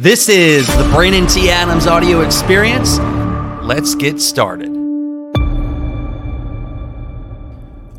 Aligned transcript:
This 0.00 0.28
is 0.28 0.64
the 0.68 0.88
Brandon 0.94 1.26
T. 1.26 1.50
Adams 1.50 1.88
audio 1.88 2.20
experience. 2.20 3.00
Let's 3.64 3.96
get 3.96 4.20
started. 4.20 4.70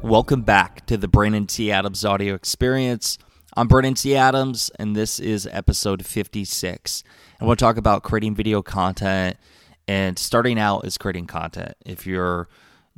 Welcome 0.02 0.44
back 0.44 0.86
to 0.86 0.96
the 0.96 1.10
Brandon 1.10 1.46
T. 1.46 1.74
Adams 1.74 2.06
audio 2.06 2.36
experience. 2.36 3.18
I'm 3.58 3.68
Brandon 3.68 3.96
T. 3.96 4.16
Adams, 4.16 4.72
and 4.80 4.96
this 4.96 5.20
is 5.20 5.46
episode 5.52 6.06
56. 6.06 7.04
I 7.42 7.44
want 7.44 7.60
to 7.60 7.66
talk 7.66 7.76
about 7.76 8.04
creating 8.04 8.34
video 8.34 8.62
content 8.62 9.36
and 9.86 10.18
starting 10.18 10.58
out 10.58 10.86
as 10.86 10.98
creating 10.98 11.28
content. 11.28 11.76
If 11.86 12.08
you're 12.08 12.48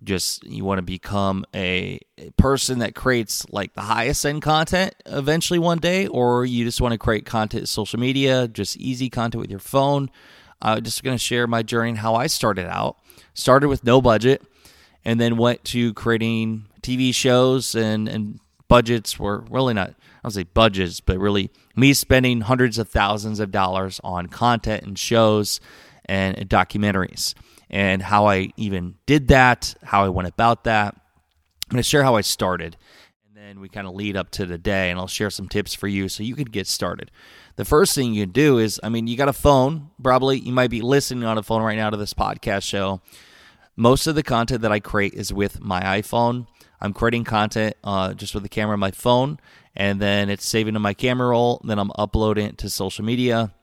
just 0.04 0.44
you 0.44 0.66
want 0.66 0.80
to 0.80 0.84
become 0.84 1.46
a, 1.56 2.00
person 2.38 2.80
that 2.80 2.94
creates 2.94 3.48
like 3.50 3.74
the 3.74 3.82
highest 3.82 4.24
end 4.26 4.44
content 4.44 4.94
eventually 5.08 5.58
one 5.58 5.80
day 5.80 6.06
or 6.06 6.46
you 6.46 6.64
just 6.64 6.80
want 6.80 6.92
to 6.92 6.98
create 6.98 7.26
content 7.26 7.68
social 7.68 8.00
media 8.00 8.48
just 8.48 8.78
easy 8.78 9.10
content 9.10 9.42
with 9.42 9.50
your 9.50 9.60
phone? 9.60 10.10
I'm 10.62 10.84
just 10.84 11.04
going 11.04 11.16
to 11.16 11.24
share 11.24 11.48
my 11.48 11.64
journey 11.64 11.90
and 11.90 11.98
how 11.98 12.14
i 12.16 12.28
started 12.28 12.68
out. 12.68 12.98
Started 13.34 13.70
with 13.70 13.84
no 13.84 14.02
budget 14.02 14.44
and 15.04 15.20
then 15.20 15.38
went 15.38 15.64
to 15.66 15.94
creating 15.94 16.66
tv 16.82 17.14
shows 17.14 17.76
and 17.76 18.08
and 18.08 18.40
budgets 18.68 19.20
were 19.20 19.44
really 19.50 19.74
not 19.74 19.90
i 19.90 19.94
don't 20.24 20.32
say 20.32 20.44
budgets 20.44 21.00
but 21.00 21.18
really 21.18 21.50
me 21.76 21.94
spending 21.94 22.42
hundreds 22.42 22.78
of 22.78 22.88
thousands 22.88 23.40
of 23.40 23.52
dollars 23.52 24.00
on 24.04 24.28
content 24.28 24.84
and 24.84 24.98
shows 24.98 25.60
and 26.06 26.38
documentaries 26.50 27.34
and 27.72 28.04
how 28.04 28.28
I 28.28 28.52
even 28.58 28.96
did 29.06 29.30
that, 29.30 29.74
how 29.82 30.04
I 30.04 30.10
went 30.10 30.28
about 30.28 30.66
that. 30.66 30.94
I'm 30.94 31.70
going 31.70 31.78
to 31.78 31.84
share 31.84 32.04
how 32.04 32.16
I 32.16 32.22
started. 32.22 32.76
And 33.26 33.36
then 33.36 33.62
we 33.62 33.70
kind 33.70 33.88
of 33.88 33.96
lead 33.96 34.18
up 34.18 34.30
to 34.32 34.46
the 34.46 34.58
day, 34.58 34.92
and 34.92 35.00
I'll 35.00 35.08
share 35.08 35.30
some 35.30 35.48
tips 35.48 35.74
for 35.74 35.88
you 35.88 36.10
so 36.10 36.22
you 36.22 36.36
can 36.36 36.46
get 36.46 36.68
started. 36.68 37.10
The 37.56 37.66
first 37.66 37.96
thing 37.96 38.14
you 38.14 38.26
do 38.26 38.60
is, 38.60 38.80
I 38.84 38.90
mean, 38.90 39.08
you 39.08 39.16
got 39.16 39.30
a 39.30 39.34
phone, 39.34 39.90
probably. 40.04 40.40
You 40.40 40.52
might 40.52 40.70
be 40.70 40.82
listening 40.82 41.24
on 41.24 41.38
a 41.38 41.44
phone 41.44 41.64
right 41.64 41.78
now 41.78 41.90
to 41.90 41.98
this 41.98 42.14
podcast 42.14 42.64
show. 42.64 43.02
Most 43.78 44.06
of 44.06 44.16
the 44.16 44.24
content 44.24 44.62
that 44.64 44.72
I 44.72 44.82
create 44.82 45.14
is 45.14 45.32
with 45.32 45.62
my 45.62 45.80
iPhone. 45.82 46.48
I'm 46.82 46.94
creating 46.94 47.24
content 47.24 47.78
uh, 47.86 48.14
just 48.14 48.34
with 48.34 48.44
the 48.44 48.50
camera 48.50 48.74
on 48.74 48.80
my 48.82 48.92
phone, 48.92 49.40
and 49.76 50.02
then 50.02 50.30
it's 50.30 50.46
saving 50.46 50.74
to 50.74 50.80
my 50.82 50.94
camera 50.94 51.30
roll. 51.30 51.62
Then 51.64 51.80
I'm 51.80 51.92
uploading 51.96 52.48
it 52.48 52.58
to 52.60 52.70
social 52.70 53.06
media. 53.06 53.54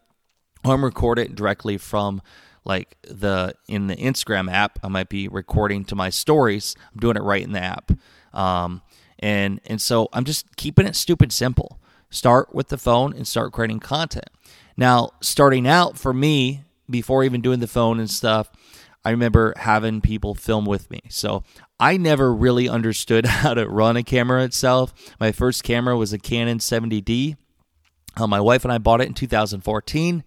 I'm 0.65 0.83
recording 0.83 1.27
it 1.27 1.35
directly 1.35 1.77
from 1.77 2.23
like 2.69 2.99
the 3.03 3.55
in 3.67 3.87
the 3.87 3.97
Instagram 3.97 4.53
app, 4.53 4.79
I 4.85 4.89
might 4.89 5.09
be 5.09 5.27
recording 5.27 5.85
to 5.87 5.97
my 5.97 6.11
stories. 6.11 6.77
I'm 6.93 7.01
doing 7.01 7.17
it 7.17 7.23
right 7.23 7.43
in 7.43 7.53
the 7.53 7.63
app, 7.63 7.91
um, 8.33 8.83
and 9.19 9.61
and 9.65 9.81
so 9.81 10.09
I'm 10.13 10.25
just 10.25 10.55
keeping 10.57 10.87
it 10.87 10.95
stupid 10.95 11.33
simple. 11.33 11.81
Start 12.11 12.55
with 12.55 12.69
the 12.69 12.79
phone 12.79 13.15
and 13.15 13.27
start 13.27 13.53
creating 13.53 13.81
content. 13.81 14.29
Now, 14.77 15.11
starting 15.21 15.67
out 15.67 15.99
for 15.99 16.13
me, 16.13 16.63
before 16.89 17.25
even 17.25 17.41
doing 17.41 17.61
the 17.61 17.67
phone 17.67 17.99
and 17.99 18.09
stuff, 18.09 18.51
I 19.05 19.11
remember 19.11 19.55
having 19.57 20.01
people 20.01 20.35
film 20.35 20.65
with 20.65 20.91
me. 20.91 21.01
So 21.09 21.43
I 21.81 21.97
never 21.97 22.33
really 22.33 22.69
understood 22.69 23.27
how 23.27 23.55
to 23.55 23.69
run 23.69 23.97
a 23.97 24.03
camera 24.03 24.45
itself. 24.45 24.93
My 25.19 25.33
first 25.33 25.65
camera 25.65 25.97
was 25.97 26.13
a 26.13 26.19
Canon 26.19 26.59
70D. 26.59 27.37
Uh, 28.17 28.27
my 28.27 28.41
wife 28.41 28.65
and 28.65 28.73
I 28.73 28.79
bought 28.79 29.01
it 29.01 29.07
in 29.07 29.15
2014 29.15 30.25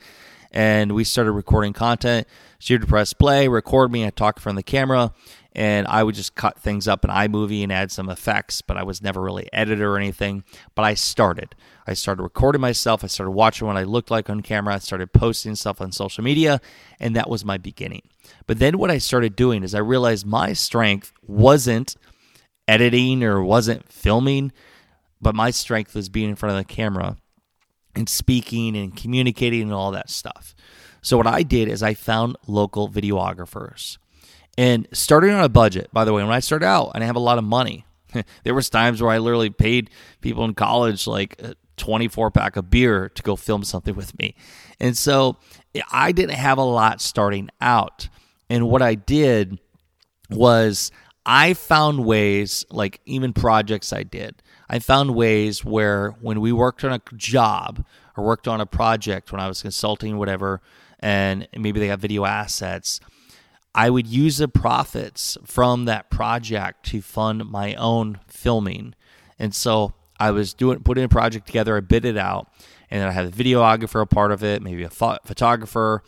and 0.51 0.93
we 0.93 1.03
started 1.03 1.31
recording 1.31 1.73
content. 1.73 2.27
She 2.59 2.73
would 2.73 2.87
press 2.87 3.13
play, 3.13 3.47
record 3.47 3.91
me, 3.91 4.05
I 4.05 4.09
talk 4.09 4.39
from 4.39 4.55
the 4.55 4.63
camera, 4.63 5.13
and 5.53 5.87
I 5.87 6.03
would 6.03 6.15
just 6.15 6.35
cut 6.35 6.59
things 6.59 6.87
up 6.87 7.03
in 7.03 7.09
iMovie 7.09 7.63
and 7.63 7.71
add 7.71 7.91
some 7.91 8.09
effects, 8.09 8.61
but 8.61 8.77
I 8.77 8.83
was 8.83 9.01
never 9.01 9.21
really 9.21 9.49
editor 9.51 9.93
or 9.93 9.97
anything. 9.97 10.43
But 10.75 10.83
I 10.83 10.93
started. 10.93 11.55
I 11.87 11.93
started 11.93 12.23
recording 12.23 12.61
myself. 12.61 13.03
I 13.03 13.07
started 13.07 13.31
watching 13.31 13.67
what 13.67 13.77
I 13.77 13.83
looked 13.83 14.11
like 14.11 14.29
on 14.29 14.41
camera. 14.41 14.75
I 14.75 14.79
started 14.79 15.11
posting 15.11 15.55
stuff 15.55 15.81
on 15.81 15.91
social 15.91 16.23
media, 16.23 16.61
and 16.99 17.15
that 17.15 17.29
was 17.29 17.43
my 17.43 17.57
beginning. 17.57 18.03
But 18.47 18.59
then 18.59 18.77
what 18.77 18.91
I 18.91 18.97
started 18.97 19.35
doing 19.35 19.63
is 19.63 19.73
I 19.73 19.79
realized 19.79 20.25
my 20.25 20.53
strength 20.53 21.11
wasn't 21.25 21.95
editing 22.67 23.23
or 23.23 23.43
wasn't 23.43 23.91
filming, 23.91 24.51
but 25.19 25.35
my 25.35 25.51
strength 25.51 25.95
was 25.95 26.09
being 26.09 26.29
in 26.29 26.35
front 26.35 26.57
of 26.57 26.65
the 26.65 26.73
camera 26.73 27.17
and 27.95 28.07
speaking 28.07 28.75
and 28.75 28.95
communicating 28.95 29.63
and 29.63 29.73
all 29.73 29.91
that 29.91 30.09
stuff. 30.09 30.55
So 31.01 31.17
what 31.17 31.27
I 31.27 31.43
did 31.43 31.67
is 31.67 31.81
I 31.81 31.93
found 31.93 32.37
local 32.47 32.87
videographers 32.87 33.97
and 34.57 34.87
starting 34.93 35.31
on 35.31 35.43
a 35.43 35.49
budget. 35.49 35.89
By 35.91 36.05
the 36.05 36.13
way, 36.13 36.23
when 36.23 36.31
I 36.31 36.39
started 36.39 36.65
out, 36.65 36.91
I 36.93 36.99
didn't 36.99 37.07
have 37.07 37.15
a 37.15 37.19
lot 37.19 37.37
of 37.37 37.43
money. 37.43 37.85
there 38.43 38.53
was 38.53 38.69
times 38.69 39.01
where 39.01 39.11
I 39.11 39.17
literally 39.17 39.49
paid 39.49 39.89
people 40.21 40.45
in 40.45 40.53
college 40.53 41.07
like 41.07 41.41
a 41.41 41.55
24 41.77 42.31
pack 42.31 42.55
of 42.57 42.69
beer 42.69 43.09
to 43.09 43.23
go 43.23 43.35
film 43.35 43.63
something 43.63 43.95
with 43.95 44.17
me. 44.19 44.35
And 44.79 44.95
so 44.95 45.37
I 45.91 46.11
didn't 46.11 46.35
have 46.35 46.57
a 46.57 46.63
lot 46.63 47.01
starting 47.01 47.49
out. 47.59 48.09
And 48.49 48.69
what 48.69 48.81
I 48.81 48.95
did 48.95 49.59
was 50.29 50.91
I 51.25 51.53
found 51.53 52.05
ways, 52.05 52.65
like 52.69 52.99
even 53.05 53.33
projects 53.33 53.93
I 53.93 54.03
did, 54.03 54.41
I 54.71 54.79
found 54.79 55.13
ways 55.13 55.65
where 55.65 56.11
when 56.21 56.39
we 56.39 56.53
worked 56.53 56.85
on 56.85 56.93
a 56.93 57.01
job 57.17 57.83
or 58.15 58.23
worked 58.23 58.47
on 58.47 58.61
a 58.61 58.65
project 58.65 59.33
when 59.33 59.41
I 59.41 59.49
was 59.49 59.61
consulting, 59.61 60.17
whatever, 60.17 60.61
and 61.01 61.45
maybe 61.57 61.81
they 61.81 61.87
got 61.87 61.99
video 61.99 62.23
assets, 62.23 63.01
I 63.75 63.89
would 63.89 64.07
use 64.07 64.37
the 64.37 64.47
profits 64.47 65.37
from 65.43 65.85
that 65.85 66.09
project 66.09 66.85
to 66.85 67.01
fund 67.01 67.49
my 67.49 67.75
own 67.75 68.21
filming. 68.27 68.95
And 69.37 69.53
so 69.53 69.93
I 70.17 70.31
was 70.31 70.53
doing 70.53 70.79
putting 70.79 71.03
a 71.03 71.09
project 71.09 71.47
together, 71.47 71.75
I 71.75 71.81
bid 71.81 72.05
it 72.05 72.15
out, 72.15 72.49
and 72.89 73.01
then 73.01 73.09
I 73.09 73.11
had 73.11 73.25
a 73.25 73.29
videographer 73.29 74.01
a 74.01 74.05
part 74.05 74.31
of 74.31 74.41
it, 74.41 74.61
maybe 74.61 74.83
a 74.83 74.89
photographer. 74.89 76.01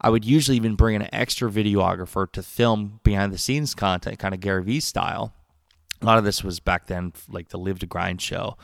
I 0.00 0.10
would 0.10 0.24
usually 0.24 0.56
even 0.56 0.74
bring 0.74 0.96
an 0.96 1.08
extra 1.12 1.48
videographer 1.48 2.30
to 2.32 2.42
film 2.42 2.98
behind 3.04 3.32
the 3.32 3.38
scenes 3.38 3.76
content, 3.76 4.18
kind 4.18 4.34
of 4.34 4.40
Gary 4.40 4.64
Vee 4.64 4.80
style 4.80 5.34
a 6.00 6.06
lot 6.06 6.18
of 6.18 6.24
this 6.24 6.44
was 6.44 6.60
back 6.60 6.86
then 6.86 7.12
like 7.28 7.48
the 7.48 7.58
live 7.58 7.78
to 7.78 7.86
grind 7.86 8.20
show 8.20 8.56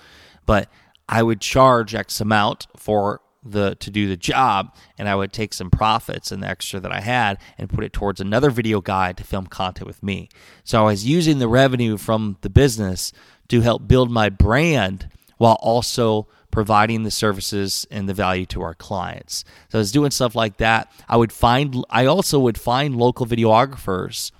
but 0.46 0.68
i 1.08 1.22
would 1.22 1.40
charge 1.40 1.94
x 1.94 2.20
amount 2.20 2.66
for 2.76 3.20
the 3.44 3.74
to 3.76 3.90
do 3.90 4.08
the 4.08 4.16
job 4.16 4.74
and 4.96 5.08
i 5.08 5.14
would 5.14 5.32
take 5.32 5.52
some 5.52 5.70
profits 5.70 6.32
and 6.32 6.42
the 6.42 6.48
extra 6.48 6.80
that 6.80 6.92
i 6.92 7.00
had 7.00 7.38
and 7.58 7.68
put 7.68 7.84
it 7.84 7.92
towards 7.92 8.20
another 8.20 8.50
video 8.50 8.80
guy 8.80 9.12
to 9.12 9.22
film 9.22 9.46
content 9.46 9.86
with 9.86 10.02
me. 10.02 10.28
So 10.64 10.80
i 10.80 10.84
was 10.84 11.06
using 11.06 11.38
the 11.38 11.48
revenue 11.48 11.96
from 11.96 12.38
the 12.40 12.50
business 12.50 13.12
to 13.48 13.60
help 13.60 13.86
build 13.86 14.10
my 14.10 14.30
brand 14.30 15.08
while 15.36 15.58
also 15.60 16.26
providing 16.50 17.02
the 17.02 17.10
services 17.10 17.86
and 17.90 18.08
the 18.08 18.14
value 18.14 18.46
to 18.46 18.62
our 18.62 18.74
clients. 18.74 19.44
So 19.68 19.78
i 19.78 19.80
was 19.80 19.92
doing 19.92 20.10
stuff 20.10 20.34
like 20.34 20.56
that. 20.56 20.90
I 21.08 21.18
would 21.18 21.32
find 21.32 21.84
i 21.90 22.06
also 22.06 22.38
would 22.38 22.58
find 22.58 22.96
local 22.96 23.26
videographers 23.26 24.32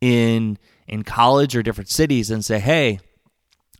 in 0.00 0.58
in 0.88 1.04
college 1.04 1.54
or 1.54 1.62
different 1.62 1.90
cities 1.90 2.30
and 2.30 2.44
say, 2.44 2.58
hey, 2.58 2.98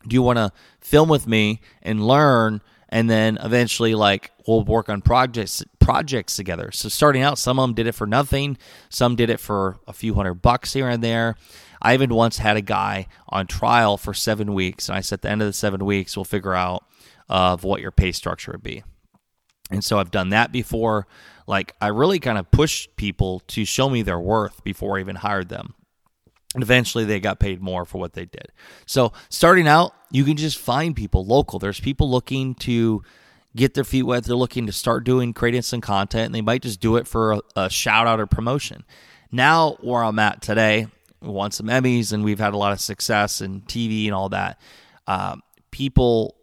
do 0.07 0.15
you 0.15 0.23
want 0.23 0.37
to 0.37 0.53
film 0.81 1.09
with 1.09 1.27
me 1.27 1.61
and 1.83 2.07
learn? 2.07 2.61
And 2.89 3.11
then 3.11 3.39
eventually, 3.43 3.95
like, 3.95 4.31
we'll 4.47 4.65
work 4.65 4.89
on 4.89 5.03
projects 5.03 5.63
projects 5.81 6.37
together. 6.37 6.71
So 6.71 6.89
starting 6.89 7.23
out, 7.23 7.39
some 7.39 7.59
of 7.59 7.63
them 7.65 7.75
did 7.75 7.87
it 7.87 7.93
for 7.93 8.07
nothing. 8.07 8.59
Some 8.91 9.17
did 9.17 9.31
it 9.31 9.41
for 9.41 9.79
a 9.87 9.93
few 9.93 10.15
hundred 10.15 10.35
bucks 10.35 10.73
here 10.73 10.89
and 10.89 11.03
there. 11.03 11.35
I 11.81 11.95
even 11.95 12.15
once 12.15 12.39
had 12.39 12.57
a 12.57 12.63
guy 12.63 13.07
on 13.29 13.47
trial 13.47 13.97
for 13.97 14.13
seven 14.13 14.53
weeks, 14.53 14.89
and 14.89 14.97
I 14.97 15.01
said 15.01 15.19
at 15.19 15.23
the 15.23 15.31
end 15.31 15.43
of 15.43 15.47
the 15.47 15.53
seven 15.53 15.85
weeks, 15.85 16.17
we'll 16.17 16.25
figure 16.25 16.55
out 16.55 16.85
of 17.29 17.65
what 17.65 17.81
your 17.81 17.91
pay 17.91 18.13
structure 18.13 18.53
would 18.53 18.63
be. 18.63 18.83
And 19.71 19.85
so 19.85 19.99
I've 19.99 20.11
done 20.11 20.31
that 20.31 20.51
before. 20.51 21.07
Like 21.47 21.75
I 21.81 21.89
really 21.89 22.19
kind 22.19 22.39
of 22.39 22.51
pushed 22.51 22.97
people 22.97 23.41
to 23.49 23.65
show 23.65 23.89
me 23.89 24.03
their 24.03 24.21
worth 24.21 24.65
before 24.65 24.97
I 24.97 25.01
even 25.01 25.17
hired 25.17 25.49
them. 25.49 25.75
And 26.55 26.63
eventually 26.63 27.05
they 27.05 27.21
got 27.21 27.39
paid 27.39 27.61
more 27.61 27.85
for 27.85 27.99
what 27.99 28.15
they 28.15 28.25
did. 28.25 28.53
So 28.87 29.13
starting 29.29 29.69
out, 29.69 29.93
you 30.11 30.25
can 30.25 30.37
just 30.37 30.59
find 30.59 30.97
people 30.97 31.25
local. 31.25 31.59
There's 31.59 31.81
people 31.81 32.11
looking 32.11 32.55
to 32.57 33.03
get 33.55 33.75
their 33.75 33.85
feet 33.85 34.05
wet. 34.05 34.25
They're 34.25 34.35
looking 34.35 34.67
to 34.67 34.73
start 34.73 35.05
doing, 35.05 35.35
creating 35.35 35.63
some 35.63 35.83
content, 35.83 36.27
and 36.27 36.35
they 36.35 36.41
might 36.41 36.63
just 36.63 36.81
do 36.81 36.97
it 36.97 37.07
for 37.07 37.33
a, 37.33 37.41
a 37.57 37.71
shout 37.71 38.07
out 38.07 38.19
or 38.19 38.27
promotion. 38.27 38.85
Now, 39.31 39.77
where 39.81 40.03
I'm 40.03 40.19
at 40.19 40.41
today, 40.41 40.87
we 41.21 41.29
won 41.29 41.51
some 41.51 41.67
Emmys 41.67 42.13
and 42.13 42.25
we've 42.25 42.39
had 42.39 42.55
a 42.55 42.57
lot 42.57 42.73
of 42.73 42.81
success 42.81 43.41
in 43.41 43.63
TV 43.63 44.07
and 44.07 44.15
all 44.15 44.31
that. 44.31 44.59
Uh, 45.07 45.37
people 45.71 46.37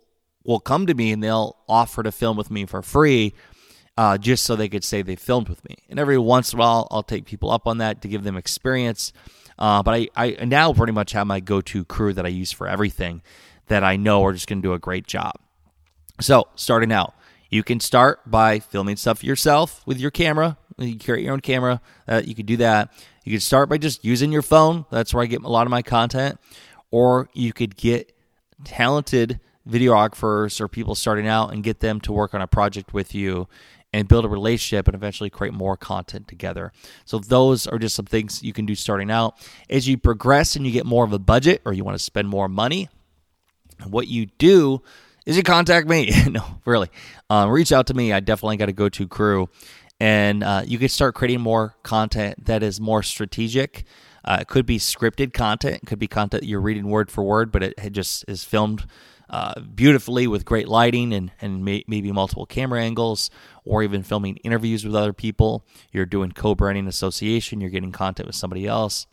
will 0.44 0.60
come 0.60 0.86
to 0.86 0.94
me 0.94 1.12
and 1.12 1.24
they'll 1.24 1.58
offer 1.68 2.04
to 2.04 2.12
film 2.12 2.38
with 2.38 2.52
me 2.52 2.66
for 2.66 2.82
free 2.82 3.34
uh, 3.98 4.18
just 4.18 4.44
so 4.44 4.56
they 4.56 4.70
could 4.70 4.84
say 4.84 5.02
they 5.02 5.16
filmed 5.16 5.50
with 5.50 5.64
me. 5.68 5.78
And 5.90 6.00
every 6.00 6.18
once 6.18 6.54
in 6.54 6.60
a 6.60 6.62
while, 6.62 6.88
I'll 6.92 7.04
take 7.04 7.26
people 7.26 7.52
up 7.52 7.68
on 7.68 7.78
that 7.78 8.02
to 8.02 8.08
give 8.08 8.24
them 8.24 8.36
experience. 8.36 9.14
Uh, 9.58 9.82
but 9.84 9.94
I, 9.94 10.10
I 10.16 10.46
now 10.46 10.74
pretty 10.74 10.94
much 10.94 11.14
have 11.14 11.28
my 11.28 11.40
go 11.40 11.62
to 11.62 11.86
crew 11.86 12.14
that 12.14 12.26
I 12.26 12.30
use 12.30 12.52
for 12.52 12.68
everything 12.68 13.22
that 13.68 13.84
I 13.84 13.96
know 13.96 14.24
are 14.26 14.34
just 14.34 14.48
going 14.48 14.62
to 14.62 14.68
do 14.68 14.74
a 14.74 14.80
great 14.80 15.08
job. 15.08 15.34
So, 16.20 16.48
starting 16.56 16.92
out, 16.92 17.14
you 17.50 17.64
can 17.64 17.80
start 17.80 18.20
by 18.30 18.60
filming 18.60 18.98
stuff 18.98 19.24
yourself 19.24 19.82
with 19.86 20.00
your 20.00 20.12
camera. 20.12 20.58
You 20.78 21.00
create 21.00 21.24
your 21.24 21.34
own 21.34 21.42
camera. 21.42 21.82
Uh, 22.08 22.22
you 22.24 22.36
could 22.36 22.46
do 22.46 22.58
that. 22.58 22.92
You 23.24 23.32
could 23.32 23.44
start 23.44 23.70
by 23.70 23.78
just 23.78 24.04
using 24.04 24.32
your 24.32 24.42
phone. 24.42 24.86
That's 24.92 25.14
where 25.14 25.24
I 25.24 25.26
get 25.26 25.42
a 25.42 25.48
lot 25.48 25.66
of 25.66 25.72
my 25.72 25.82
content. 25.82 26.38
Or 26.92 27.30
you 27.34 27.54
could 27.54 27.76
get 27.76 28.14
talented 28.64 29.40
videographers 29.68 30.62
or 30.62 30.68
people 30.68 30.96
starting 30.96 31.28
out 31.28 31.52
and 31.52 31.64
get 31.64 31.80
them 31.80 32.00
to 32.02 32.12
work 32.12 32.34
on 32.34 32.42
a 32.42 32.48
project 32.48 32.94
with 32.94 33.16
you 33.16 33.48
and 33.96 34.10
build 34.10 34.26
a 34.26 34.28
relationship 34.28 34.90
and 34.90 34.96
eventually 34.96 35.30
create 35.30 35.54
more 35.54 35.78
content 35.78 36.28
together. 36.28 36.74
So 37.06 37.18
those 37.18 37.66
are 37.66 37.80
just 37.80 37.96
some 37.96 38.06
things 38.06 38.44
you 38.44 38.52
can 38.52 38.66
do 38.66 38.76
starting 38.76 39.10
out. 39.10 39.36
As 39.70 39.88
you 39.88 39.98
progress 39.98 40.58
and 40.58 40.66
you 40.66 40.74
get 40.74 40.86
more 40.86 41.06
of 41.06 41.14
a 41.14 41.20
budget 41.20 41.62
or 41.64 41.72
you 41.72 41.86
want 41.86 41.98
to 41.98 42.04
spend 42.04 42.28
more 42.28 42.50
money, 42.50 42.90
what 43.88 44.10
you 44.10 44.26
do 44.38 44.82
is 45.26 45.38
you 45.38 45.44
contact 45.44 45.88
me. 45.88 46.12
no, 46.30 46.44
really. 46.66 46.90
Um, 47.30 47.50
reach 47.50 47.72
out 47.72 47.88
to 47.88 47.94
me. 47.94 48.12
I 48.12 48.20
definitely 48.20 48.58
got 48.58 48.68
a 48.68 48.74
go 48.74 48.90
to 48.90 49.08
crew. 49.08 49.48
And 50.02 50.44
uh, 50.44 50.64
you 50.66 50.78
can 50.78 50.90
start 50.90 51.16
creating 51.16 51.40
more 51.40 51.78
content 51.84 52.48
that 52.48 52.64
is 52.64 52.82
more 52.82 53.02
strategic. 53.02 53.86
Uh, 54.26 54.40
it 54.42 54.50
could 54.50 54.66
be 54.66 54.78
scripted 54.78 55.32
content, 55.32 55.84
it 55.84 55.86
could 55.86 56.00
be 56.00 56.08
content 56.08 56.44
you're 56.44 56.60
reading 56.60 56.90
word 56.90 57.10
for 57.10 57.24
word, 57.24 57.50
but 57.50 57.64
it, 57.64 57.76
it 57.78 57.94
just 57.94 58.26
is 58.28 58.44
filmed 58.44 58.88
uh, 59.30 59.60
beautifully 59.62 60.28
with 60.28 60.46
great 60.46 60.68
lighting 60.68 61.14
and, 61.14 61.32
and 61.42 61.66
may, 61.66 61.84
maybe 61.88 62.12
multiple 62.12 62.46
camera 62.46 62.82
angles, 62.82 63.30
or 63.64 63.84
even 63.84 64.04
filming 64.04 64.38
interviews 64.38 64.86
with 64.86 64.96
other 64.96 65.14
people. 65.14 65.66
You're 65.92 66.06
doing 66.06 66.32
co 66.32 66.56
branding 66.56 66.88
association, 66.88 67.62
you're 67.62 67.70
getting 67.70 67.92
content 67.92 68.28
with 68.28 68.36
somebody 68.36 68.68
else. 68.68 69.08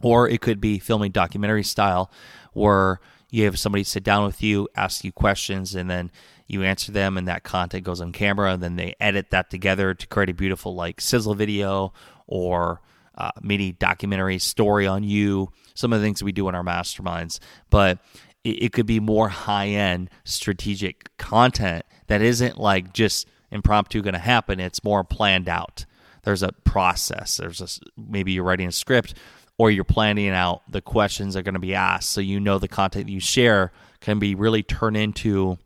Or 0.00 0.28
it 0.28 0.40
could 0.40 0.60
be 0.60 0.78
filming 0.78 1.12
documentary 1.12 1.62
style, 1.62 2.10
where 2.52 3.00
you 3.30 3.44
have 3.44 3.58
somebody 3.58 3.84
sit 3.84 4.02
down 4.02 4.24
with 4.24 4.42
you, 4.42 4.68
ask 4.74 5.04
you 5.04 5.12
questions, 5.12 5.74
and 5.74 5.88
then 5.88 6.10
you 6.46 6.62
answer 6.62 6.92
them, 6.92 7.16
and 7.16 7.26
that 7.28 7.44
content 7.44 7.84
goes 7.84 8.00
on 8.00 8.12
camera, 8.12 8.52
and 8.52 8.62
then 8.62 8.76
they 8.76 8.94
edit 9.00 9.30
that 9.30 9.48
together 9.48 9.94
to 9.94 10.06
create 10.06 10.28
a 10.28 10.34
beautiful 10.34 10.74
like 10.74 11.00
sizzle 11.00 11.34
video 11.34 11.94
or 12.26 12.82
uh, 13.16 13.30
mini 13.40 13.72
documentary 13.72 14.38
story 14.38 14.86
on 14.86 15.02
you. 15.02 15.48
Some 15.74 15.92
of 15.92 16.00
the 16.00 16.06
things 16.06 16.22
we 16.22 16.32
do 16.32 16.48
in 16.48 16.54
our 16.54 16.62
masterminds, 16.62 17.38
but 17.70 17.98
it, 18.44 18.64
it 18.64 18.72
could 18.72 18.86
be 18.86 19.00
more 19.00 19.28
high 19.28 19.68
end 19.68 20.10
strategic 20.24 21.16
content 21.16 21.84
that 22.06 22.22
isn't 22.22 22.58
like 22.58 22.92
just 22.92 23.28
impromptu 23.50 24.02
going 24.02 24.14
to 24.14 24.20
happen. 24.20 24.60
It's 24.60 24.82
more 24.82 25.04
planned 25.04 25.48
out. 25.48 25.84
There's 26.24 26.42
a 26.42 26.52
process. 26.64 27.36
There's 27.36 27.60
a 27.60 27.68
maybe 27.96 28.32
you're 28.32 28.44
writing 28.44 28.68
a 28.68 28.72
script 28.72 29.14
or 29.58 29.70
you're 29.70 29.84
planning 29.84 30.30
out 30.30 30.62
the 30.70 30.80
questions 30.80 31.34
that 31.34 31.40
are 31.40 31.42
going 31.42 31.54
to 31.54 31.60
be 31.60 31.74
asked 31.74 32.08
so 32.08 32.20
you 32.20 32.40
know 32.40 32.58
the 32.58 32.68
content 32.68 33.08
you 33.08 33.20
share 33.20 33.70
can 34.00 34.18
be 34.18 34.34
really 34.34 34.62
turned 34.62 34.96
into 34.96 35.58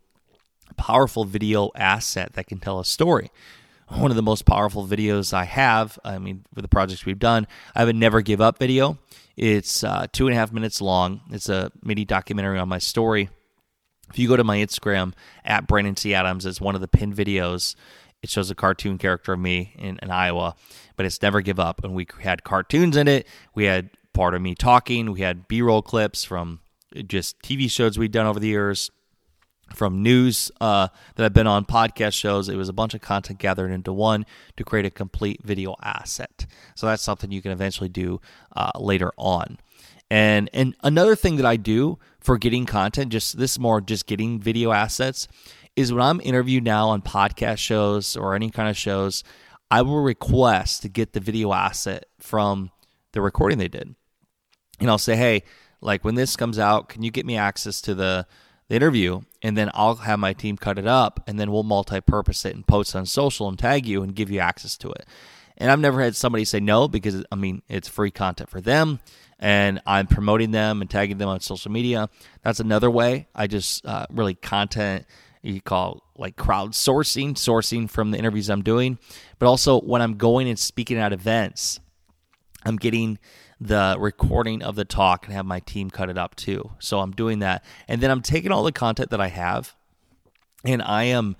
a 0.69 0.73
powerful 0.75 1.23
video 1.23 1.71
asset 1.75 2.33
that 2.33 2.47
can 2.47 2.59
tell 2.59 2.79
a 2.79 2.85
story 2.85 3.31
one 3.87 4.11
of 4.11 4.15
the 4.17 4.21
most 4.21 4.45
powerful 4.45 4.85
videos 4.85 5.33
i 5.33 5.45
have 5.45 5.97
i 6.03 6.17
mean 6.17 6.43
for 6.53 6.61
the 6.61 6.67
projects 6.67 7.05
we've 7.05 7.19
done 7.19 7.47
i 7.75 7.79
have 7.79 7.87
a 7.87 7.93
never 7.93 8.21
give 8.21 8.41
up 8.41 8.59
video 8.59 8.97
it's 9.37 9.83
uh, 9.83 10.07
two 10.11 10.27
and 10.27 10.35
a 10.35 10.39
half 10.39 10.51
minutes 10.51 10.81
long 10.81 11.21
it's 11.31 11.47
a 11.47 11.71
mini 11.81 12.03
documentary 12.03 12.59
on 12.59 12.67
my 12.67 12.79
story 12.79 13.29
if 14.09 14.19
you 14.19 14.27
go 14.27 14.35
to 14.35 14.43
my 14.43 14.57
instagram 14.57 15.13
at 15.45 15.67
brandon 15.67 15.95
t 15.95 16.13
adams 16.13 16.45
it's 16.45 16.59
one 16.59 16.75
of 16.75 16.81
the 16.81 16.87
pinned 16.87 17.15
videos 17.15 17.75
it 18.21 18.29
shows 18.29 18.49
a 18.49 18.55
cartoon 18.55 18.97
character 18.97 19.33
of 19.33 19.39
me 19.39 19.73
in, 19.77 19.99
in 20.01 20.11
Iowa, 20.11 20.55
but 20.95 21.05
it's 21.05 21.21
Never 21.21 21.41
Give 21.41 21.59
Up. 21.59 21.83
And 21.83 21.93
we 21.93 22.07
had 22.21 22.43
cartoons 22.43 22.97
in 22.97 23.07
it. 23.07 23.27
We 23.53 23.65
had 23.65 23.91
part 24.13 24.33
of 24.33 24.41
me 24.41 24.55
talking. 24.55 25.11
We 25.11 25.21
had 25.21 25.47
B 25.47 25.61
roll 25.61 25.81
clips 25.81 26.23
from 26.23 26.61
just 27.05 27.39
TV 27.41 27.69
shows 27.69 27.97
we'd 27.97 28.11
done 28.11 28.25
over 28.25 28.39
the 28.39 28.47
years, 28.47 28.89
from 29.73 30.01
news 30.01 30.51
uh, 30.61 30.87
that 31.15 31.25
I've 31.25 31.33
been 31.33 31.47
on, 31.47 31.65
podcast 31.65 32.13
shows. 32.13 32.49
It 32.49 32.55
was 32.55 32.69
a 32.69 32.73
bunch 32.73 32.93
of 32.93 33.01
content 33.01 33.39
gathered 33.39 33.71
into 33.71 33.93
one 33.93 34.25
to 34.55 34.63
create 34.63 34.85
a 34.85 34.89
complete 34.89 35.41
video 35.43 35.75
asset. 35.81 36.45
So 36.75 36.87
that's 36.87 37.03
something 37.03 37.31
you 37.31 37.41
can 37.41 37.51
eventually 37.51 37.89
do 37.89 38.21
uh, 38.55 38.71
later 38.79 39.11
on. 39.17 39.57
And 40.09 40.49
and 40.53 40.75
another 40.83 41.15
thing 41.15 41.35
that 41.35 41.45
I 41.45 41.57
do 41.57 41.99
for 42.19 42.37
getting 42.37 42.65
content, 42.65 43.11
just 43.11 43.37
this 43.37 43.51
is 43.51 43.59
more 43.59 43.81
just 43.81 44.07
getting 44.07 44.39
video 44.39 44.71
assets, 44.71 45.27
is 45.75 45.91
when 45.91 46.01
I'm 46.01 46.21
interviewed 46.21 46.63
now 46.63 46.89
on 46.89 47.01
podcast 47.01 47.57
shows 47.57 48.15
or 48.15 48.33
any 48.33 48.49
kind 48.49 48.69
of 48.69 48.77
shows, 48.77 49.23
I 49.69 49.81
will 49.81 50.01
request 50.01 50.81
to 50.83 50.89
get 50.89 51.13
the 51.13 51.19
video 51.19 51.51
asset 51.53 52.05
from 52.19 52.71
the 53.11 53.21
recording 53.21 53.57
they 53.57 53.67
did. 53.67 53.95
And 54.79 54.89
I'll 54.89 54.97
say, 54.97 55.15
hey, 55.15 55.43
like 55.81 56.05
when 56.05 56.15
this 56.15 56.35
comes 56.35 56.57
out, 56.57 56.89
can 56.89 57.03
you 57.03 57.11
get 57.11 57.25
me 57.25 57.35
access 57.35 57.81
to 57.81 57.93
the, 57.93 58.25
the 58.67 58.75
interview? 58.75 59.21
And 59.41 59.57
then 59.57 59.69
I'll 59.73 59.95
have 59.95 60.19
my 60.19 60.33
team 60.33 60.57
cut 60.57 60.79
it 60.79 60.87
up 60.87 61.23
and 61.27 61.39
then 61.39 61.51
we'll 61.51 61.63
multi 61.63 62.01
purpose 62.01 62.45
it 62.45 62.55
and 62.55 62.65
post 62.65 62.95
on 62.95 63.05
social 63.05 63.47
and 63.47 63.57
tag 63.57 63.85
you 63.85 64.03
and 64.03 64.15
give 64.15 64.29
you 64.29 64.39
access 64.39 64.77
to 64.77 64.89
it. 64.89 65.05
And 65.57 65.71
I've 65.71 65.79
never 65.79 66.01
had 66.01 66.15
somebody 66.15 66.45
say 66.45 66.59
no 66.59 66.87
because, 66.87 67.23
I 67.31 67.35
mean, 67.35 67.61
it's 67.67 67.87
free 67.87 68.11
content 68.11 68.49
for 68.49 68.61
them 68.61 68.99
and 69.39 69.81
I'm 69.85 70.07
promoting 70.07 70.51
them 70.51 70.81
and 70.81 70.89
tagging 70.89 71.17
them 71.17 71.29
on 71.29 71.39
social 71.39 71.71
media. 71.71 72.09
That's 72.43 72.59
another 72.59 72.89
way. 72.89 73.27
I 73.35 73.47
just 73.47 73.85
uh, 73.85 74.05
really 74.09 74.35
content 74.35 75.05
you 75.41 75.61
call 75.61 76.03
like 76.17 76.35
crowdsourcing, 76.35 77.33
sourcing 77.33 77.89
from 77.89 78.11
the 78.11 78.17
interviews 78.17 78.49
I'm 78.49 78.63
doing, 78.63 78.99
but 79.39 79.47
also 79.47 79.79
when 79.79 80.01
I'm 80.01 80.17
going 80.17 80.47
and 80.49 80.59
speaking 80.59 80.97
at 80.97 81.13
events, 81.13 81.79
I'm 82.65 82.75
getting 82.75 83.19
the 83.59 83.95
recording 83.99 84.61
of 84.61 84.75
the 84.75 84.85
talk 84.85 85.25
and 85.25 85.33
have 85.33 85.45
my 85.45 85.59
team 85.61 85.89
cut 85.89 86.09
it 86.09 86.17
up 86.17 86.35
too. 86.35 86.71
So 86.79 86.99
I'm 86.99 87.11
doing 87.11 87.39
that. 87.39 87.63
And 87.87 88.01
then 88.01 88.11
I'm 88.11 88.21
taking 88.21 88.51
all 88.51 88.63
the 88.63 88.71
content 88.71 89.09
that 89.09 89.21
I 89.21 89.27
have 89.27 89.75
and 90.63 90.81
I 90.81 91.03
am 91.03 91.35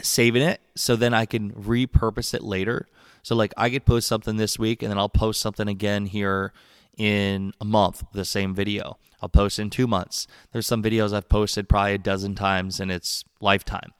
saving 0.00 0.42
it 0.42 0.60
so 0.74 0.96
then 0.96 1.14
I 1.14 1.26
can 1.26 1.52
repurpose 1.52 2.34
it 2.34 2.42
later. 2.42 2.88
So 3.22 3.34
like 3.34 3.54
I 3.56 3.70
could 3.70 3.86
post 3.86 4.08
something 4.08 4.36
this 4.36 4.58
week 4.58 4.82
and 4.82 4.90
then 4.90 4.98
I'll 4.98 5.08
post 5.08 5.40
something 5.40 5.68
again 5.68 6.06
here 6.06 6.52
in 6.96 7.52
a 7.60 7.64
month, 7.64 8.04
the 8.12 8.24
same 8.24 8.54
video. 8.54 8.98
I'll 9.22 9.28
post 9.28 9.58
in 9.58 9.70
two 9.70 9.86
months. 9.86 10.26
There's 10.52 10.66
some 10.66 10.82
videos 10.82 11.12
I've 11.12 11.28
posted 11.28 11.68
probably 11.68 11.94
a 11.94 11.98
dozen 11.98 12.34
times 12.34 12.80
in 12.80 12.90
its 12.90 13.24
lifetime. 13.40 13.92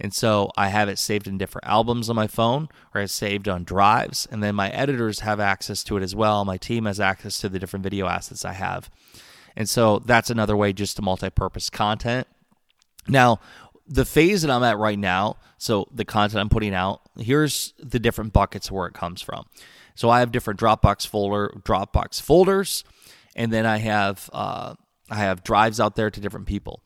And 0.00 0.12
so 0.12 0.50
I 0.56 0.68
have 0.68 0.88
it 0.88 0.98
saved 0.98 1.26
in 1.26 1.38
different 1.38 1.66
albums 1.66 2.10
on 2.10 2.16
my 2.16 2.26
phone 2.26 2.68
or 2.94 3.00
it's 3.00 3.12
saved 3.12 3.48
on 3.48 3.64
drives. 3.64 4.26
And 4.30 4.42
then 4.42 4.54
my 4.54 4.70
editors 4.70 5.20
have 5.20 5.40
access 5.40 5.84
to 5.84 5.96
it 5.96 6.02
as 6.02 6.14
well. 6.14 6.44
My 6.44 6.56
team 6.56 6.86
has 6.86 7.00
access 7.00 7.38
to 7.38 7.48
the 7.48 7.58
different 7.58 7.82
video 7.82 8.06
assets 8.06 8.44
I 8.44 8.52
have. 8.52 8.90
And 9.56 9.68
so 9.68 9.98
that's 9.98 10.30
another 10.30 10.56
way 10.56 10.72
just 10.72 10.96
to 10.96 11.02
multi 11.02 11.30
purpose 11.30 11.70
content. 11.70 12.26
Now, 13.08 13.40
the 13.86 14.04
phase 14.04 14.42
that 14.42 14.50
I'm 14.50 14.62
at 14.62 14.78
right 14.78 14.98
now, 14.98 15.36
so 15.58 15.88
the 15.92 16.04
content 16.04 16.40
I'm 16.40 16.48
putting 16.48 16.74
out, 16.74 17.02
here's 17.18 17.74
the 17.78 17.98
different 17.98 18.32
buckets 18.32 18.70
where 18.70 18.86
it 18.86 18.94
comes 18.94 19.20
from. 19.20 19.44
So 19.94 20.08
I 20.08 20.20
have 20.20 20.32
different 20.32 20.58
Dropbox 20.58 21.06
folder 21.06 21.54
Dropbox 21.62 22.20
folders, 22.20 22.84
and 23.36 23.52
then 23.52 23.66
I 23.66 23.78
have 23.78 24.30
uh, 24.32 24.74
I 25.10 25.16
have 25.16 25.44
drives 25.44 25.80
out 25.80 25.96
there 25.96 26.10
to 26.10 26.20
different 26.20 26.46
people. 26.46 26.82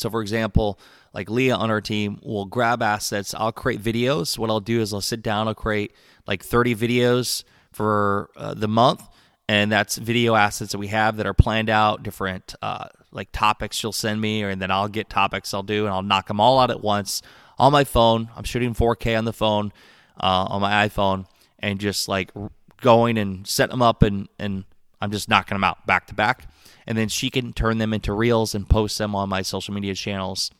So 0.00 0.10
for 0.10 0.22
example, 0.22 0.78
like 1.12 1.30
Leah 1.30 1.56
on 1.56 1.70
our 1.70 1.80
team 1.80 2.20
will 2.22 2.46
grab 2.46 2.82
assets. 2.82 3.34
I'll 3.34 3.52
create 3.52 3.82
videos. 3.82 4.38
What 4.38 4.50
I'll 4.50 4.60
do 4.60 4.80
is 4.80 4.94
I'll 4.94 5.00
sit 5.00 5.22
down. 5.22 5.48
I'll 5.48 5.54
create 5.54 5.94
like 6.26 6.42
30 6.42 6.74
videos 6.74 7.44
for 7.72 8.30
uh, 8.36 8.54
the 8.54 8.68
month, 8.68 9.02
and 9.48 9.70
that's 9.70 9.96
video 9.96 10.34
assets 10.34 10.72
that 10.72 10.78
we 10.78 10.88
have 10.88 11.16
that 11.18 11.26
are 11.26 11.34
planned 11.34 11.70
out. 11.70 12.02
Different 12.02 12.54
uh, 12.62 12.88
like 13.12 13.30
topics 13.32 13.76
she'll 13.76 13.92
send 13.92 14.20
me, 14.20 14.42
or 14.42 14.48
and 14.48 14.60
then 14.60 14.70
I'll 14.70 14.88
get 14.88 15.08
topics 15.08 15.52
I'll 15.52 15.62
do, 15.62 15.86
and 15.86 15.94
I'll 15.94 16.02
knock 16.02 16.28
them 16.28 16.40
all 16.40 16.58
out 16.58 16.70
at 16.70 16.82
once 16.82 17.22
on 17.58 17.72
my 17.72 17.84
phone. 17.84 18.30
I'm 18.36 18.44
shooting 18.44 18.74
4K 18.74 19.18
on 19.18 19.24
the 19.24 19.32
phone 19.32 19.72
uh, 20.20 20.46
on 20.48 20.60
my 20.60 20.88
iPhone, 20.88 21.26
and 21.58 21.78
just 21.78 22.08
like 22.08 22.32
going 22.80 23.18
and 23.18 23.46
setting 23.46 23.72
them 23.72 23.82
up 23.82 24.02
and 24.02 24.28
and 24.38 24.64
I'm 25.00 25.10
just 25.10 25.28
knocking 25.28 25.54
them 25.54 25.64
out 25.64 25.86
back 25.86 26.06
to 26.08 26.14
back. 26.14 26.49
And 26.86 26.96
then 26.96 27.08
she 27.08 27.30
can 27.30 27.52
turn 27.52 27.78
them 27.78 27.92
into 27.92 28.12
reels 28.12 28.54
and 28.54 28.68
post 28.68 28.98
them 28.98 29.14
on 29.14 29.28
my 29.28 29.42
social 29.42 29.74
media 29.74 29.94
channels. 29.94 30.50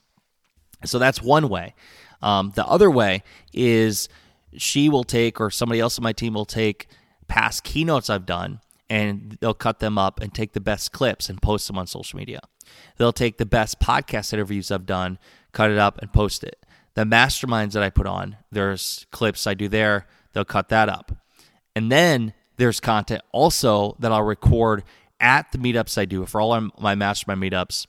So 0.84 0.98
that's 0.98 1.22
one 1.22 1.48
way. 1.48 1.74
Um, 2.22 2.52
the 2.54 2.66
other 2.66 2.90
way 2.90 3.22
is 3.52 4.08
she 4.56 4.88
will 4.88 5.04
take, 5.04 5.40
or 5.40 5.50
somebody 5.50 5.80
else 5.80 5.98
on 5.98 6.02
my 6.02 6.12
team 6.12 6.34
will 6.34 6.44
take 6.44 6.88
past 7.28 7.64
keynotes 7.64 8.10
I've 8.10 8.26
done 8.26 8.60
and 8.88 9.38
they'll 9.40 9.54
cut 9.54 9.78
them 9.78 9.96
up 9.96 10.20
and 10.20 10.34
take 10.34 10.52
the 10.52 10.60
best 10.60 10.92
clips 10.92 11.28
and 11.28 11.40
post 11.40 11.66
them 11.66 11.78
on 11.78 11.86
social 11.86 12.18
media. 12.18 12.40
They'll 12.96 13.12
take 13.12 13.38
the 13.38 13.46
best 13.46 13.80
podcast 13.80 14.32
interviews 14.32 14.70
I've 14.70 14.86
done, 14.86 15.18
cut 15.52 15.70
it 15.70 15.78
up, 15.78 15.98
and 15.98 16.12
post 16.12 16.44
it. 16.44 16.64
The 16.94 17.04
masterminds 17.04 17.72
that 17.72 17.82
I 17.82 17.90
put 17.90 18.06
on, 18.06 18.36
there's 18.50 19.06
clips 19.10 19.46
I 19.46 19.54
do 19.54 19.68
there 19.68 20.06
they'll 20.32 20.44
cut 20.44 20.68
that 20.68 20.88
up. 20.88 21.12
And 21.74 21.90
then 21.90 22.34
there's 22.56 22.80
content 22.80 23.22
also 23.32 23.96
that 23.98 24.12
I'll 24.12 24.22
record 24.22 24.84
at 25.20 25.52
the 25.52 25.58
meetups 25.58 25.98
I 25.98 26.04
do. 26.04 26.26
For 26.26 26.40
all 26.40 26.68
my 26.78 26.94
mastermind 26.94 27.42
meetups, 27.42 27.86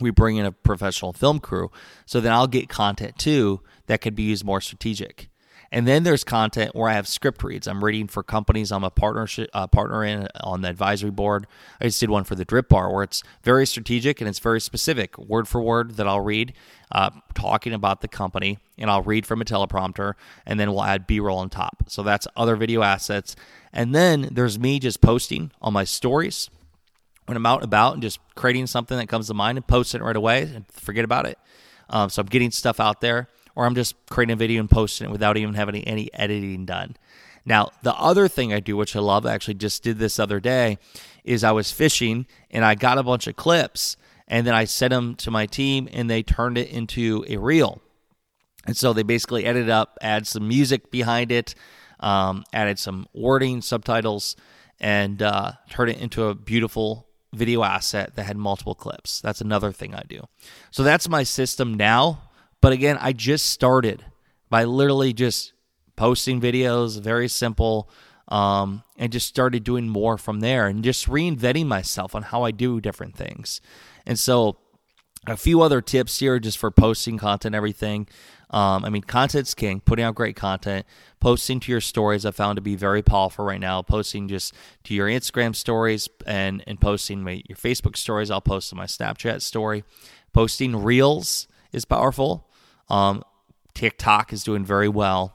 we 0.00 0.10
bring 0.10 0.36
in 0.36 0.46
a 0.46 0.52
professional 0.52 1.12
film 1.12 1.40
crew. 1.40 1.70
So 2.04 2.20
then 2.20 2.32
I'll 2.32 2.46
get 2.46 2.68
content 2.68 3.18
too 3.18 3.60
that 3.86 4.00
could 4.00 4.14
be 4.14 4.24
used 4.24 4.44
more 4.44 4.60
strategic. 4.60 5.28
And 5.72 5.86
then 5.86 6.04
there's 6.04 6.24
content 6.24 6.74
where 6.74 6.88
I 6.88 6.94
have 6.94 7.08
script 7.08 7.42
reads. 7.42 7.66
I'm 7.66 7.82
reading 7.82 8.06
for 8.06 8.22
companies 8.22 8.70
I'm 8.70 8.84
a 8.84 8.90
partnership 8.90 9.50
uh, 9.52 9.66
partner 9.66 10.04
in 10.04 10.28
on 10.40 10.62
the 10.62 10.68
advisory 10.68 11.10
board. 11.10 11.46
I 11.80 11.84
just 11.84 12.00
did 12.00 12.10
one 12.10 12.24
for 12.24 12.34
the 12.34 12.44
Drip 12.44 12.68
Bar 12.68 12.92
where 12.92 13.02
it's 13.02 13.22
very 13.42 13.66
strategic 13.66 14.20
and 14.20 14.28
it's 14.28 14.38
very 14.38 14.60
specific, 14.60 15.18
word 15.18 15.48
for 15.48 15.60
word 15.60 15.96
that 15.96 16.06
I'll 16.06 16.20
read, 16.20 16.52
uh, 16.92 17.10
talking 17.34 17.72
about 17.72 18.00
the 18.00 18.08
company, 18.08 18.58
and 18.78 18.90
I'll 18.90 19.02
read 19.02 19.26
from 19.26 19.40
a 19.40 19.44
teleprompter, 19.44 20.14
and 20.44 20.60
then 20.60 20.70
we'll 20.70 20.84
add 20.84 21.06
B-roll 21.06 21.38
on 21.38 21.50
top. 21.50 21.84
So 21.88 22.02
that's 22.02 22.28
other 22.36 22.56
video 22.56 22.82
assets. 22.82 23.34
And 23.72 23.94
then 23.94 24.28
there's 24.32 24.58
me 24.58 24.78
just 24.78 25.00
posting 25.00 25.50
on 25.60 25.72
my 25.72 25.84
stories 25.84 26.48
when 27.26 27.36
I'm 27.36 27.46
out 27.46 27.56
and 27.56 27.64
about 27.64 27.94
and 27.94 28.02
just 28.02 28.20
creating 28.36 28.68
something 28.68 28.96
that 28.96 29.08
comes 29.08 29.26
to 29.26 29.34
mind 29.34 29.58
and 29.58 29.66
posting 29.66 30.00
it 30.00 30.04
right 30.04 30.16
away 30.16 30.42
and 30.42 30.64
forget 30.68 31.04
about 31.04 31.26
it. 31.26 31.38
Um, 31.90 32.08
so 32.08 32.20
I'm 32.20 32.26
getting 32.26 32.50
stuff 32.50 32.80
out 32.80 33.00
there 33.00 33.28
or 33.56 33.66
I'm 33.66 33.74
just 33.74 33.96
creating 34.08 34.34
a 34.34 34.36
video 34.36 34.60
and 34.60 34.70
posting 34.70 35.08
it 35.08 35.10
without 35.10 35.36
even 35.36 35.54
having 35.54 35.82
any 35.84 36.12
editing 36.14 36.66
done. 36.66 36.96
Now, 37.44 37.70
the 37.82 37.94
other 37.94 38.28
thing 38.28 38.52
I 38.52 38.60
do, 38.60 38.76
which 38.76 38.94
I 38.94 39.00
love, 39.00 39.24
I 39.24 39.32
actually 39.32 39.54
just 39.54 39.82
did 39.82 39.98
this 39.98 40.18
other 40.18 40.40
day, 40.40 40.78
is 41.24 41.42
I 41.42 41.52
was 41.52 41.72
fishing 41.72 42.26
and 42.50 42.64
I 42.64 42.74
got 42.74 42.98
a 42.98 43.02
bunch 43.02 43.26
of 43.26 43.36
clips 43.36 43.96
and 44.28 44.46
then 44.46 44.54
I 44.54 44.64
sent 44.64 44.90
them 44.90 45.14
to 45.16 45.30
my 45.30 45.46
team 45.46 45.88
and 45.92 46.10
they 46.10 46.22
turned 46.22 46.58
it 46.58 46.68
into 46.70 47.24
a 47.28 47.36
reel. 47.36 47.80
And 48.66 48.76
so 48.76 48.92
they 48.92 49.04
basically 49.04 49.44
edited 49.44 49.70
up, 49.70 49.96
add 50.02 50.26
some 50.26 50.48
music 50.48 50.90
behind 50.90 51.30
it, 51.30 51.54
um, 52.00 52.44
added 52.52 52.78
some 52.78 53.06
wording, 53.14 53.62
subtitles, 53.62 54.36
and 54.80 55.22
uh, 55.22 55.52
turned 55.70 55.90
it 55.90 56.00
into 56.00 56.24
a 56.24 56.34
beautiful 56.34 57.06
video 57.32 57.62
asset 57.62 58.16
that 58.16 58.24
had 58.24 58.36
multiple 58.36 58.74
clips. 58.74 59.20
That's 59.20 59.40
another 59.40 59.70
thing 59.70 59.94
I 59.94 60.02
do. 60.08 60.26
So 60.72 60.82
that's 60.82 61.08
my 61.08 61.22
system 61.22 61.74
now. 61.74 62.22
But 62.60 62.72
again, 62.72 62.98
I 63.00 63.12
just 63.12 63.46
started 63.46 64.04
by 64.50 64.64
literally 64.64 65.12
just 65.12 65.52
posting 65.96 66.40
videos, 66.40 67.00
very 67.00 67.28
simple, 67.28 67.88
um, 68.28 68.82
and 68.98 69.12
just 69.12 69.26
started 69.26 69.64
doing 69.64 69.88
more 69.88 70.18
from 70.18 70.40
there 70.40 70.66
and 70.66 70.82
just 70.82 71.06
reinventing 71.06 71.66
myself 71.66 72.14
on 72.14 72.22
how 72.22 72.42
I 72.42 72.50
do 72.50 72.80
different 72.80 73.16
things. 73.16 73.60
And 74.04 74.18
so, 74.18 74.58
a 75.28 75.36
few 75.36 75.60
other 75.60 75.80
tips 75.80 76.20
here 76.20 76.38
just 76.38 76.56
for 76.56 76.70
posting 76.70 77.18
content, 77.18 77.54
everything. 77.54 78.06
Um, 78.50 78.84
I 78.84 78.90
mean, 78.90 79.02
content's 79.02 79.54
king. 79.54 79.80
Putting 79.80 80.04
out 80.04 80.14
great 80.14 80.36
content, 80.36 80.86
posting 81.18 81.58
to 81.60 81.72
your 81.72 81.80
stories, 81.80 82.24
I 82.24 82.30
found 82.30 82.56
to 82.56 82.62
be 82.62 82.76
very 82.76 83.02
powerful 83.02 83.44
right 83.44 83.60
now. 83.60 83.82
Posting 83.82 84.28
just 84.28 84.54
to 84.84 84.94
your 84.94 85.08
Instagram 85.08 85.56
stories 85.56 86.08
and 86.26 86.62
and 86.66 86.80
posting 86.80 87.24
my, 87.24 87.42
your 87.48 87.56
Facebook 87.56 87.96
stories. 87.96 88.30
I'll 88.30 88.40
post 88.40 88.70
to 88.70 88.76
my 88.76 88.86
Snapchat 88.86 89.42
story. 89.42 89.82
Posting 90.32 90.76
reels 90.76 91.48
is 91.76 91.84
powerful. 91.84 92.48
Um, 92.88 93.22
TikTok 93.74 94.32
is 94.32 94.42
doing 94.42 94.64
very 94.64 94.88
well 94.88 95.34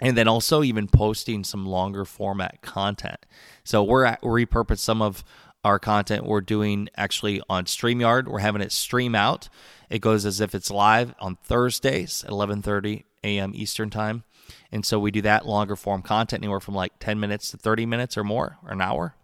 and 0.00 0.16
then 0.16 0.26
also 0.26 0.64
even 0.64 0.88
posting 0.88 1.44
some 1.44 1.64
longer 1.64 2.04
format 2.04 2.60
content. 2.60 3.24
So 3.62 3.84
we're 3.84 4.04
at, 4.04 4.20
repurposed 4.22 4.80
some 4.80 5.00
of 5.00 5.22
our 5.64 5.78
content 5.78 6.26
we're 6.26 6.40
doing 6.40 6.88
actually 6.96 7.40
on 7.48 7.66
StreamYard. 7.66 8.26
We're 8.26 8.40
having 8.40 8.62
it 8.62 8.72
stream 8.72 9.14
out. 9.14 9.48
It 9.88 10.00
goes 10.00 10.26
as 10.26 10.40
if 10.40 10.56
it's 10.56 10.72
live 10.72 11.14
on 11.20 11.36
Thursdays 11.44 12.24
at 12.24 12.30
11:30 12.30 13.04
a.m. 13.22 13.52
Eastern 13.54 13.88
time. 13.88 14.24
And 14.72 14.84
so 14.84 14.98
we 14.98 15.12
do 15.12 15.22
that 15.22 15.46
longer 15.46 15.76
form 15.76 16.02
content 16.02 16.42
anywhere 16.42 16.58
from 16.58 16.74
like 16.74 16.98
10 16.98 17.20
minutes 17.20 17.52
to 17.52 17.56
30 17.56 17.86
minutes 17.86 18.18
or 18.18 18.24
more 18.24 18.58
or 18.64 18.72
an 18.72 18.80
hour. 18.80 19.14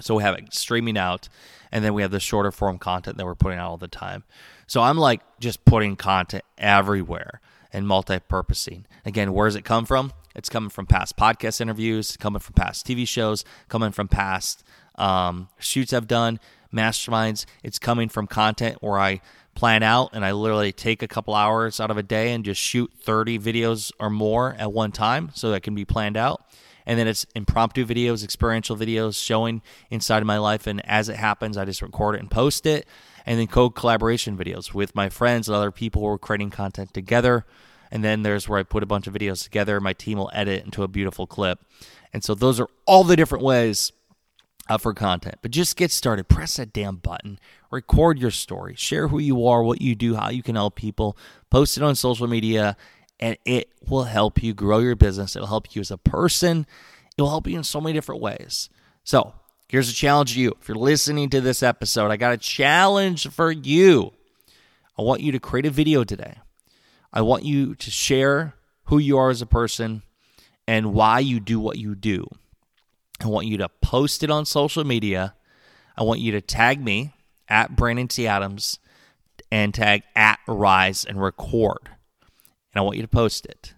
So 0.00 0.16
we 0.16 0.22
have 0.22 0.34
it 0.34 0.52
streaming 0.54 0.98
out 0.98 1.28
and 1.72 1.84
then 1.84 1.94
we 1.94 2.02
have 2.02 2.10
the 2.10 2.20
shorter 2.20 2.50
form 2.50 2.78
content 2.78 3.16
that 3.16 3.24
we're 3.24 3.34
putting 3.34 3.58
out 3.58 3.70
all 3.70 3.76
the 3.76 3.88
time. 3.88 4.24
So 4.66 4.82
I'm 4.82 4.98
like 4.98 5.20
just 5.40 5.64
putting 5.64 5.96
content 5.96 6.44
everywhere 6.58 7.40
and 7.72 7.86
multi-purposing. 7.86 8.86
Again, 9.04 9.32
where 9.32 9.46
does 9.46 9.56
it 9.56 9.64
come 9.64 9.84
from? 9.84 10.12
It's 10.34 10.48
coming 10.48 10.70
from 10.70 10.86
past 10.86 11.16
podcast 11.16 11.60
interviews, 11.60 12.16
coming 12.16 12.40
from 12.40 12.54
past 12.54 12.86
TV 12.86 13.06
shows, 13.06 13.44
coming 13.68 13.92
from 13.92 14.08
past 14.08 14.64
um, 14.96 15.48
shoots 15.58 15.92
I've 15.92 16.06
done, 16.06 16.40
masterminds. 16.72 17.46
It's 17.62 17.78
coming 17.78 18.08
from 18.08 18.26
content 18.26 18.78
where 18.80 18.98
I 18.98 19.20
plan 19.54 19.82
out 19.82 20.10
and 20.12 20.24
I 20.24 20.32
literally 20.32 20.72
take 20.72 21.02
a 21.02 21.08
couple 21.08 21.34
hours 21.34 21.80
out 21.80 21.90
of 21.90 21.98
a 21.98 22.02
day 22.02 22.32
and 22.32 22.44
just 22.44 22.60
shoot 22.60 22.90
30 23.02 23.38
videos 23.38 23.92
or 23.98 24.08
more 24.08 24.54
at 24.58 24.72
one 24.72 24.92
time 24.92 25.30
so 25.34 25.50
that 25.50 25.62
can 25.62 25.74
be 25.74 25.84
planned 25.84 26.16
out. 26.16 26.44
And 26.86 26.98
then 26.98 27.06
it's 27.06 27.26
impromptu 27.34 27.84
videos, 27.84 28.24
experiential 28.24 28.76
videos 28.76 29.22
showing 29.22 29.62
inside 29.90 30.22
of 30.22 30.26
my 30.26 30.38
life. 30.38 30.66
And 30.66 30.84
as 30.86 31.08
it 31.08 31.16
happens, 31.16 31.56
I 31.56 31.64
just 31.64 31.82
record 31.82 32.16
it 32.16 32.20
and 32.20 32.30
post 32.30 32.66
it 32.66 32.86
and 33.26 33.38
then 33.38 33.46
co 33.46 33.70
collaboration 33.70 34.36
videos 34.36 34.74
with 34.74 34.94
my 34.94 35.08
friends 35.08 35.48
and 35.48 35.56
other 35.56 35.70
people 35.70 36.02
who 36.02 36.08
are 36.08 36.18
creating 36.18 36.50
content 36.50 36.94
together. 36.94 37.44
And 37.90 38.04
then 38.04 38.22
there's 38.22 38.48
where 38.48 38.58
I 38.58 38.62
put 38.62 38.82
a 38.82 38.86
bunch 38.86 39.06
of 39.06 39.14
videos 39.14 39.42
together. 39.42 39.80
My 39.80 39.92
team 39.92 40.18
will 40.18 40.30
edit 40.32 40.64
into 40.64 40.82
a 40.82 40.88
beautiful 40.88 41.26
clip. 41.26 41.60
And 42.12 42.22
so 42.22 42.34
those 42.34 42.60
are 42.60 42.68
all 42.86 43.04
the 43.04 43.16
different 43.16 43.44
ways 43.44 43.92
uh, 44.68 44.78
for 44.78 44.94
content. 44.94 45.36
But 45.42 45.50
just 45.50 45.76
get 45.76 45.90
started. 45.90 46.28
Press 46.28 46.56
that 46.56 46.72
damn 46.72 46.96
button. 46.96 47.40
Record 47.70 48.18
your 48.18 48.30
story. 48.30 48.74
Share 48.76 49.08
who 49.08 49.18
you 49.18 49.46
are, 49.46 49.62
what 49.62 49.82
you 49.82 49.94
do, 49.94 50.14
how 50.14 50.30
you 50.30 50.42
can 50.42 50.54
help 50.54 50.76
people. 50.76 51.16
Post 51.50 51.76
it 51.76 51.82
on 51.82 51.96
social 51.96 52.28
media, 52.28 52.76
and 53.20 53.36
it 53.44 53.70
will 53.88 54.04
help 54.04 54.42
you 54.42 54.52
grow 54.52 54.78
your 54.78 54.96
business. 54.96 55.36
It'll 55.36 55.46
help 55.46 55.76
you 55.76 55.80
as 55.80 55.92
a 55.92 55.98
person. 55.98 56.66
It 57.16 57.22
will 57.22 57.30
help 57.30 57.46
you 57.46 57.56
in 57.56 57.64
so 57.64 57.80
many 57.80 57.92
different 57.92 58.20
ways. 58.20 58.68
So 59.04 59.34
Here's 59.70 59.88
a 59.88 59.94
challenge 59.94 60.34
to 60.34 60.40
you. 60.40 60.52
If 60.60 60.66
you're 60.66 60.76
listening 60.76 61.30
to 61.30 61.40
this 61.40 61.62
episode, 61.62 62.10
I 62.10 62.16
got 62.16 62.32
a 62.32 62.36
challenge 62.36 63.28
for 63.28 63.52
you. 63.52 64.12
I 64.98 65.02
want 65.02 65.20
you 65.20 65.30
to 65.30 65.38
create 65.38 65.64
a 65.64 65.70
video 65.70 66.02
today. 66.02 66.38
I 67.12 67.22
want 67.22 67.44
you 67.44 67.76
to 67.76 67.88
share 67.88 68.54
who 68.86 68.98
you 68.98 69.16
are 69.16 69.30
as 69.30 69.40
a 69.40 69.46
person 69.46 70.02
and 70.66 70.92
why 70.92 71.20
you 71.20 71.38
do 71.38 71.60
what 71.60 71.78
you 71.78 71.94
do. 71.94 72.26
I 73.22 73.28
want 73.28 73.46
you 73.46 73.58
to 73.58 73.68
post 73.68 74.24
it 74.24 74.30
on 74.30 74.44
social 74.44 74.82
media. 74.82 75.36
I 75.96 76.02
want 76.02 76.18
you 76.18 76.32
to 76.32 76.40
tag 76.40 76.82
me 76.82 77.14
at 77.48 77.76
Brandon 77.76 78.08
T. 78.08 78.26
Adams 78.26 78.80
and 79.52 79.72
tag 79.72 80.02
at 80.16 80.40
Rise 80.48 81.04
and 81.04 81.22
Record. 81.22 81.90
And 82.72 82.80
I 82.80 82.82
want 82.82 82.96
you 82.96 83.02
to 83.02 83.08
post 83.08 83.46
it. 83.46 83.74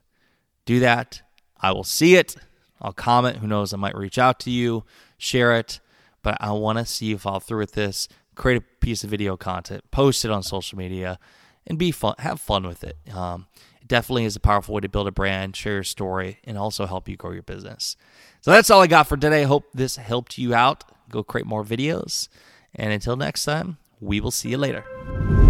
Do 0.64 0.80
that. 0.80 1.22
I 1.60 1.72
will 1.72 1.84
see 1.84 2.16
it. 2.16 2.36
I'll 2.80 2.92
comment. 2.92 3.38
Who 3.38 3.46
knows? 3.46 3.72
I 3.72 3.76
might 3.76 3.96
reach 3.96 4.18
out 4.18 4.40
to 4.40 4.50
you, 4.50 4.84
share 5.18 5.56
it 5.56 5.80
but 6.22 6.36
I 6.40 6.52
want 6.52 6.78
to 6.78 6.86
see 6.86 7.06
you 7.06 7.18
follow 7.18 7.40
through 7.40 7.58
with 7.58 7.72
this. 7.72 8.08
Create 8.34 8.58
a 8.58 8.64
piece 8.80 9.04
of 9.04 9.10
video 9.10 9.36
content, 9.36 9.90
post 9.90 10.24
it 10.24 10.30
on 10.30 10.42
social 10.42 10.78
media, 10.78 11.18
and 11.66 11.78
be 11.78 11.90
fun. 11.90 12.14
Have 12.18 12.40
fun 12.40 12.66
with 12.66 12.82
it. 12.82 12.96
Um, 13.12 13.46
it 13.80 13.88
definitely 13.88 14.24
is 14.24 14.36
a 14.36 14.40
powerful 14.40 14.74
way 14.74 14.80
to 14.80 14.88
build 14.88 15.06
a 15.06 15.12
brand, 15.12 15.54
share 15.54 15.74
your 15.74 15.82
story, 15.82 16.38
and 16.44 16.56
also 16.56 16.86
help 16.86 17.08
you 17.08 17.16
grow 17.16 17.32
your 17.32 17.42
business. 17.42 17.96
So 18.40 18.50
that's 18.50 18.70
all 18.70 18.80
I 18.80 18.86
got 18.86 19.06
for 19.06 19.16
today. 19.16 19.42
Hope 19.42 19.64
this 19.74 19.96
helped 19.96 20.38
you 20.38 20.54
out. 20.54 20.84
Go 21.10 21.22
create 21.22 21.46
more 21.46 21.64
videos, 21.64 22.28
and 22.74 22.92
until 22.92 23.16
next 23.16 23.44
time, 23.44 23.76
we 24.00 24.20
will 24.20 24.30
see 24.30 24.50
you 24.50 24.58
later. 24.58 25.41